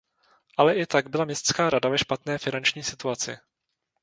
[0.57, 3.37] Ale i tak byla Městská rada ve špatné finanční situaci.